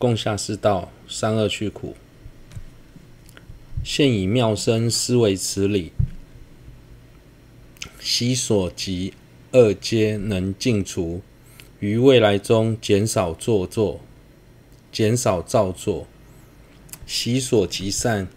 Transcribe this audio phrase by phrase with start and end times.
[0.00, 1.94] 共下士道，三恶趣苦。
[3.84, 5.92] 现以妙身思维此理，
[8.00, 9.12] 悉所及
[9.52, 11.20] 恶皆能尽除，
[11.80, 14.00] 于未来中减少作作，
[14.90, 16.06] 减少造作。
[17.06, 18.28] 悉所及善，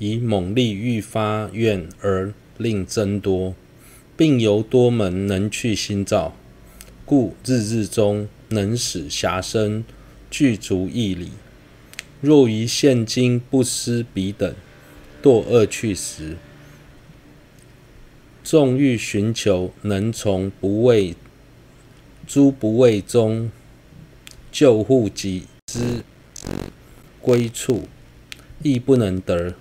[0.00, 3.54] 以猛力欲发愿而令增多，
[4.16, 6.34] 并由多门能去心造，
[7.04, 9.84] 故日日中能使暇身
[10.30, 11.30] 具足义理。
[12.20, 14.54] 若于现今不思彼等。
[15.20, 16.36] 堕恶趣时，
[18.44, 21.16] 纵欲寻求能从不畏
[22.24, 23.50] 诸不畏中
[24.52, 26.04] 救护己之
[27.20, 27.88] 归处，
[28.62, 29.54] 亦不能得。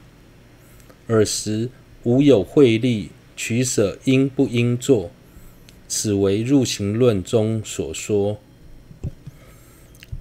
[1.08, 1.72] 尔时
[2.04, 5.10] 无有慧力取舍应不应作，
[5.88, 8.40] 此为入行论中所说。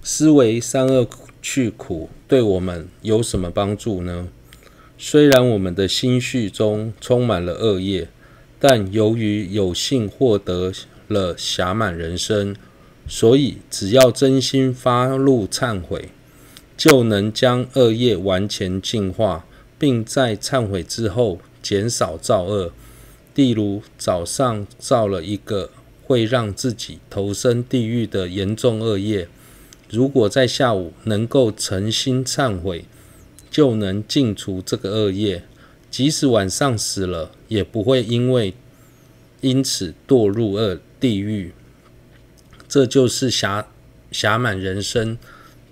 [0.09, 1.05] 思维三恶
[1.41, 4.29] 去苦对我们有什么帮助呢？
[4.97, 8.07] 虽然我们的心绪中充满了恶业，
[8.57, 10.71] 但由于有幸获得
[11.09, 12.55] 了暇满人生，
[13.05, 16.07] 所以只要真心发露忏悔，
[16.77, 19.45] 就能将恶业完全净化，
[19.77, 22.71] 并在忏悔之后减少造恶。
[23.35, 25.69] 例如，早上造了一个
[26.05, 29.27] 会让自己投身地狱的严重恶业，
[29.89, 32.85] 如果在下午能够诚心忏悔，
[33.49, 35.43] 就能净除这个恶业，
[35.89, 38.53] 即使晚上死了，也不会因为
[39.41, 41.53] 因此堕入恶地狱。
[42.67, 43.67] 这就是侠
[44.11, 45.17] 侠满人生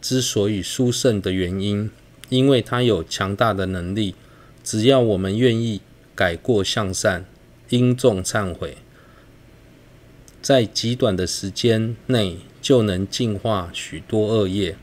[0.01, 1.91] 之所以殊胜的原因，
[2.29, 4.15] 因为它有强大的能力，
[4.63, 5.81] 只要我们愿意
[6.15, 7.25] 改过向善，
[7.67, 8.77] 殷重忏悔，
[10.41, 14.75] 在极短的时间内就能净化许多恶业。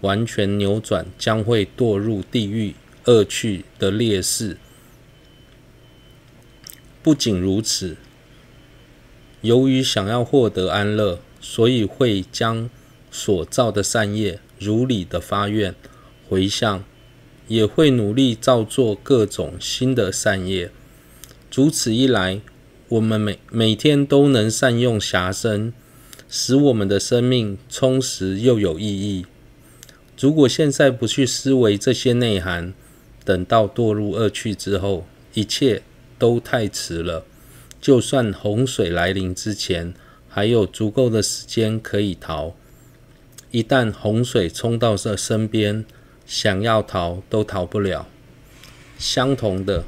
[0.00, 4.56] 完全扭转将会堕入地狱恶趣的劣势。
[7.02, 7.98] 不仅如此，
[9.42, 12.70] 由于想要获得安乐，所以会将
[13.10, 15.74] 所造的善业如理的发愿
[16.26, 16.82] 回向，
[17.46, 20.70] 也会努力造作各种新的善业。
[21.52, 22.40] 如此一来，
[22.88, 25.72] 我们每每天都能善用暇身，
[26.28, 29.26] 使我们的生命充实又有意义。
[30.18, 32.72] 如果现在不去思维这些内涵，
[33.24, 35.82] 等到堕入恶趣之后，一切
[36.18, 37.24] 都太迟了。
[37.80, 39.94] 就算洪水来临之前，
[40.28, 42.54] 还有足够的时间可以逃。
[43.50, 45.84] 一旦洪水冲到这身边，
[46.26, 48.08] 想要逃都逃不了。
[48.98, 49.84] 相同的，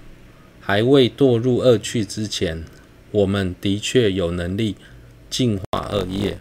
[0.61, 2.65] 还未堕入恶趣之前，
[3.11, 4.77] 我们的确有能力
[5.29, 6.37] 净化恶业。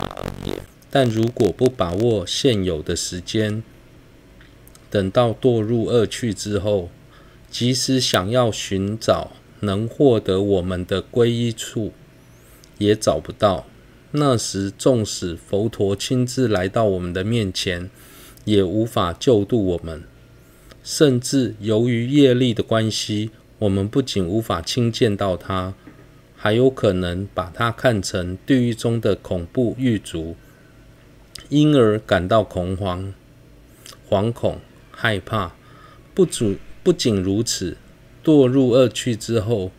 [0.89, 3.61] 但如果不把握现有的时间，
[4.89, 6.89] 等到堕入恶趣之后，
[7.51, 11.91] 即使想要寻找能获得我们的皈依处，
[12.77, 13.65] 也找不到。
[14.11, 17.89] 那时，纵使佛陀亲自来到我们的面前，
[18.45, 20.03] 也无法救度我们。
[20.81, 25.73] 甚至由于业力的关系，我们不仅无法亲见到他，
[26.37, 30.37] 还有可能把他看成地狱中的恐怖狱卒，
[31.49, 33.13] 因而感到恐慌、
[34.07, 34.59] 惶恐。
[34.99, 35.51] 害怕，
[36.15, 37.77] 不主不仅如此，
[38.23, 39.71] 堕入恶趣之后，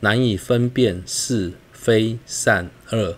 [0.00, 3.16] 难以分辨是非善恶，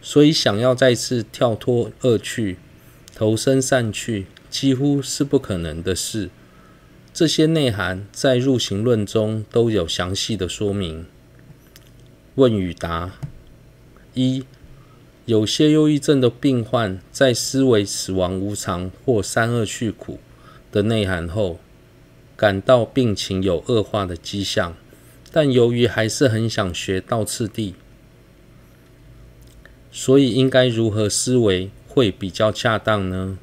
[0.00, 2.56] 所以想要再次跳脱恶趣，
[3.14, 6.30] 投身善趣，几乎是不可能的事。
[7.12, 11.04] 这些内涵在入行论中都有详细的说明。
[12.36, 13.12] 问与答：
[14.14, 14.44] 一，
[15.26, 20.18] 有些忧郁症的病患在思维死亡无常或三恶趣苦
[20.70, 21.60] 的内涵后，
[22.34, 24.74] 感到病情有恶化的迹象，
[25.30, 27.74] 但由于还是很想学道次第，
[29.90, 33.36] 所以应该如何思维会比较恰当呢？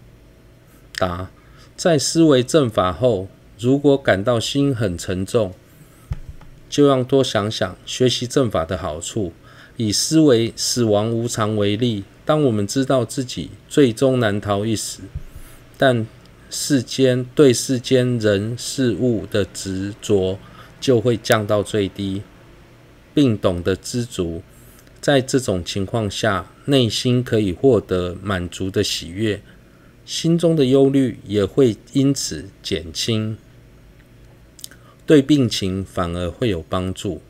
[0.97, 1.29] 答：
[1.77, 3.27] 在思维正法后，
[3.59, 5.53] 如果感到心很沉重，
[6.69, 9.33] 就要多想想学习正法的好处。
[9.75, 14.99] 以思维死亡无常为例，当我们知道自己最终难逃一死，
[15.77, 16.05] 但
[16.49, 20.37] 世间对世间人事物的执着
[20.81, 22.23] 就会降到最低，
[23.13, 24.41] 并懂得知足。
[24.99, 29.41] 在这种情况下，内心可以获得满足的喜悦，
[30.05, 33.37] 心中的忧虑也会因此减轻，
[35.09, 37.23] 对病情反而会有帮助。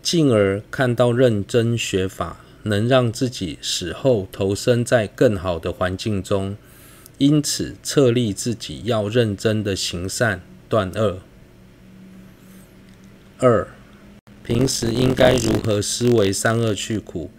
[0.00, 6.56] 进而看到认真学法能让自己死后投身在更好的环境中。
[7.18, 11.18] 因此策立自己要认真的行善断恶。
[13.38, 13.66] 二，
[14.44, 17.32] 平时应该如何思维三恶趣苦，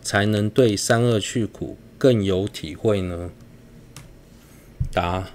[0.00, 3.30] 才能对三恶趣苦更有体会呢？
[4.90, 5.28] 答：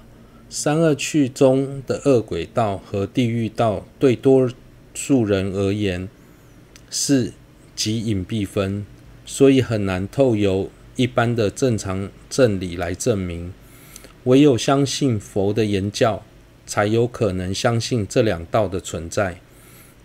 [0.55, 4.47] 三恶趣中的恶鬼道和地狱道，对多
[4.94, 6.07] 数人而言
[6.91, 7.33] 是
[7.75, 8.85] 极隐蔽分，
[9.25, 13.51] 所以很难透由一般的正常正理来证明。
[14.25, 16.23] 唯有相信佛的言教，
[16.67, 19.39] 才有可能相信这两道的存在。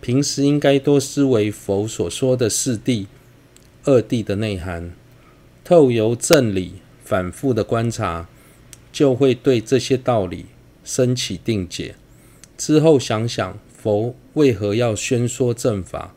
[0.00, 3.04] 平时应该多思维佛所说的四谛、
[3.84, 4.92] 二谛的内涵，
[5.62, 8.26] 透由正理反复的观察，
[8.98, 10.46] 就会对这些道理
[10.82, 11.94] 生起定解。
[12.56, 16.16] 之后想想，佛为何要宣说正法？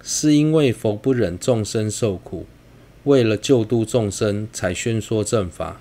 [0.00, 2.46] 是因为佛不忍众生受苦，
[3.02, 5.80] 为了救度众生才宣说正法。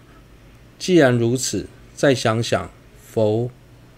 [0.79, 2.71] 既然如此，再想想，
[3.07, 3.51] 佛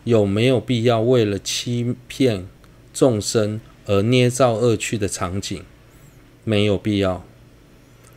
[0.03, 2.45] 有没有必要为了欺骗？
[2.93, 5.63] 众生而捏造恶趣的场景，
[6.43, 7.25] 没有必要，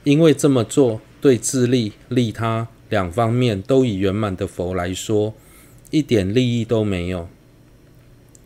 [0.02, 5.34] 因为这么做对自利利他两方面都以圆满的佛来说，
[5.90, 7.28] 一点利益都没有，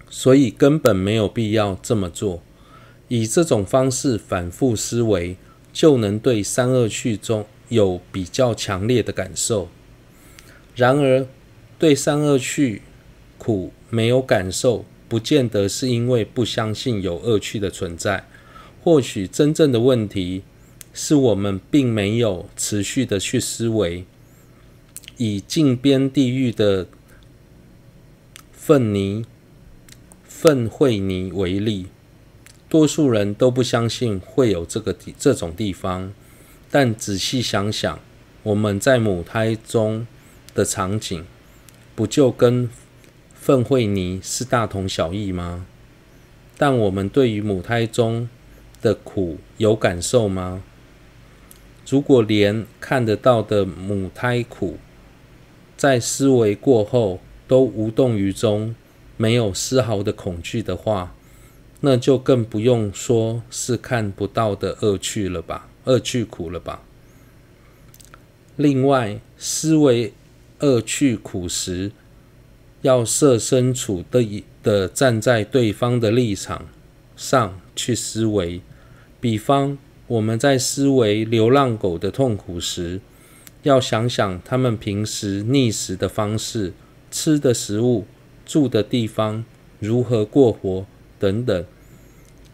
[0.08, 2.42] 所以根本没有必要这么做。
[3.08, 5.36] 以这种方式反复思维，
[5.72, 9.68] 就能对三恶趣中有比较强烈的感受。
[10.74, 11.26] 然而，
[11.78, 12.82] 对三恶趣
[13.36, 14.84] 苦没有感受。
[15.08, 18.28] 不见得是因为不相信有恶趣的存在，
[18.80, 20.44] 或许真正的问题
[20.94, 24.04] 是我们并没有持续的去思维。
[25.22, 26.86] 以近边地狱的
[28.52, 29.26] 粪泥、
[30.24, 31.88] 粪秽泥为例，
[32.70, 36.14] 多数人都不相信会有这个这种地方，
[36.70, 38.00] 但仔细想想，
[38.42, 40.06] 我们在母胎中
[40.54, 41.26] 的场景，
[41.94, 42.70] 不就跟
[43.34, 45.66] 粪秽泥是大同小异吗？
[46.56, 48.26] 但我们对于母胎中
[48.80, 50.62] 的苦有感受吗？
[51.86, 54.78] 如果连看得到的母胎苦，
[55.80, 58.74] 在思维过后都无动于衷，
[59.16, 61.14] 没有丝毫的恐惧的话，
[61.80, 66.82] 那就更不用说是看不到的恶趣了吧，恶趣苦了吧。
[68.56, 70.12] 另外，思维
[70.58, 71.92] 恶趣苦时，
[72.82, 76.66] 要设身处地的站在对方的立场
[77.16, 78.60] 上去思维，
[79.18, 79.78] 比方
[80.08, 83.00] 我们在思维流浪狗的痛苦时，
[83.62, 86.72] 要想想他们平时觅食的方式、
[87.10, 88.06] 吃的食物、
[88.46, 89.44] 住的地方、
[89.78, 90.86] 如何过活
[91.18, 91.64] 等等。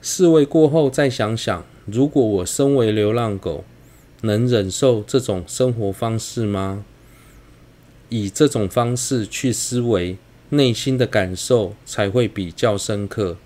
[0.03, 3.64] 思维过后再想想，如果我身为流浪狗，
[4.23, 6.85] 能忍受这种生活方式吗？
[8.08, 10.17] 以这种方式去思维，
[10.50, 13.37] 内心的感受才会比较深刻。